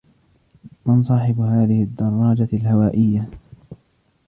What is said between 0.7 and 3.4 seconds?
من صاحبُ هذه الدراجّة الهوائيّة؟